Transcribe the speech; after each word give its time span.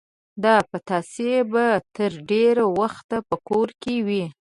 دا 0.43 0.55
پتاسې 0.71 1.31
به 1.51 1.65
تر 1.95 2.11
ډېر 2.29 2.55
وخت 2.79 3.09
په 3.27 3.35
کور 3.47 3.67
کې 3.81 3.95
وې. 4.07 4.23